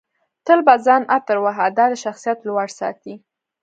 [0.45, 3.15] تل په ځان عطر وهه دادی شخصیت لوړ ساتي